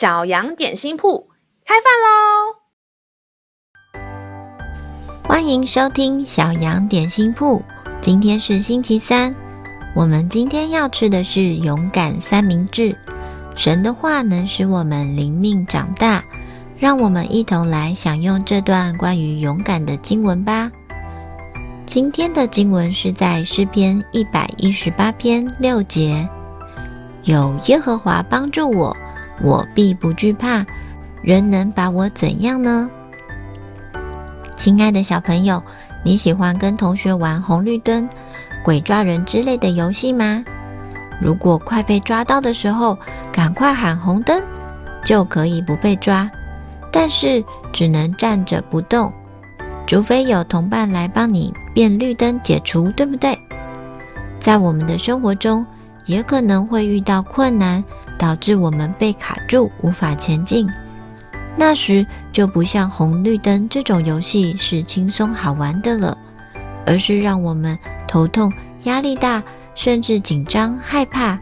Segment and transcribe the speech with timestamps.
[0.00, 1.28] 小羊点心铺
[1.62, 2.56] 开饭喽！
[5.28, 7.62] 欢迎收听小羊点心铺。
[8.00, 9.34] 今天是星期三，
[9.94, 12.96] 我们今天要吃的是勇敢三明治。
[13.54, 16.24] 神的话能使我们灵命长大，
[16.78, 20.72] 让我们一同来享用这段关于勇敢的经文吧。
[21.84, 26.26] 今天的经文是在诗篇一百一十八篇六节，
[27.24, 28.96] 有耶和华帮助我。
[29.42, 30.64] 我必不惧怕，
[31.22, 32.88] 人能把我怎样呢？
[34.54, 35.62] 亲爱的小朋友，
[36.04, 38.08] 你喜欢跟同学玩红绿灯、
[38.62, 40.44] 鬼抓人之类的游戏吗？
[41.20, 42.98] 如果快被抓到的时候，
[43.32, 44.42] 赶快喊红灯，
[45.04, 46.30] 就可以不被抓。
[46.92, 49.12] 但是只能站着不动，
[49.86, 53.38] 除非有同伴来帮你变绿灯解除，对不对？
[54.38, 55.64] 在我们的生活中，
[56.06, 57.82] 也可能会遇到困难。
[58.20, 60.68] 导致我们被卡住，无法前进。
[61.56, 66.16] 那时就不像红绿灯这种游戏是轻松好玩的了，
[66.86, 67.76] 而是让我们
[68.06, 69.42] 头痛、压力大，
[69.74, 71.38] 甚至紧张害怕。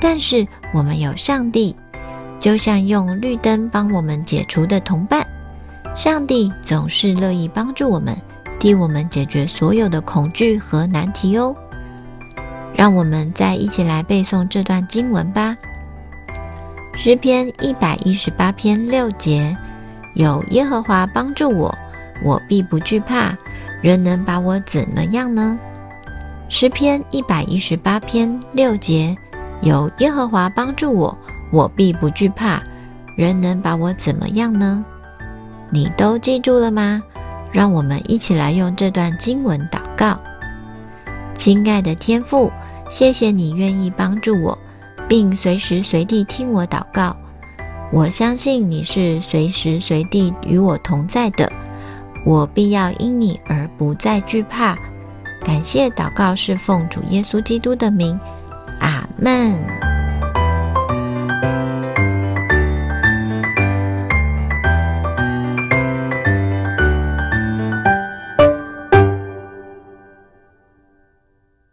[0.00, 1.76] 但是我们有上帝，
[2.40, 5.26] 就像用绿灯帮我们解除的同伴，
[5.94, 8.16] 上帝总是乐意帮助我们，
[8.58, 11.54] 替我们解决所有的恐惧和难题哦。
[12.76, 15.56] 让我们再一起来背诵这段经文吧。
[16.94, 19.56] 诗篇一百一十八篇六节，
[20.14, 21.74] 有耶和华帮助我，
[22.22, 23.34] 我必不惧怕。
[23.82, 25.58] 人能把我怎么样呢？
[26.48, 29.16] 诗篇一百一十八篇六节，
[29.62, 31.16] 有耶和华帮助我，
[31.50, 32.62] 我必不惧怕。
[33.16, 34.84] 人能把我怎么样呢？
[35.70, 37.02] 你都记住了吗？
[37.52, 40.18] 让我们一起来用这段经文祷告。
[41.36, 42.50] 亲爱的天父。
[42.88, 44.56] 谢谢你愿意帮助我，
[45.08, 47.16] 并随时随地听我祷告。
[47.92, 51.50] 我相信你是随时随地与我同在的，
[52.24, 54.76] 我必要因你而不再惧怕。
[55.44, 58.18] 感谢祷告是奉主耶稣基督的名，
[58.80, 59.85] 阿门。